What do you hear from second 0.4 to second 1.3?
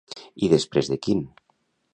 I després de quin?